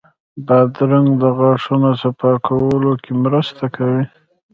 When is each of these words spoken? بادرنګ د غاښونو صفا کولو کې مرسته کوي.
بادرنګ 0.45 1.09
د 1.21 1.23
غاښونو 1.37 1.89
صفا 2.01 2.31
کولو 2.47 2.91
کې 3.03 3.11
مرسته 3.23 3.65
کوي. 3.75 4.03